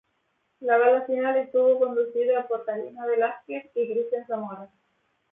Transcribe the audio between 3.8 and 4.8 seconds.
Cristian Zamora.